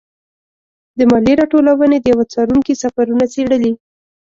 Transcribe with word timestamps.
د 0.97 0.99
مالیې 1.11 1.33
راټولونې 1.39 1.97
د 2.01 2.05
یوه 2.13 2.25
څارونکي 2.31 2.73
سفرونه 2.83 3.25
څېړلي. 3.33 3.71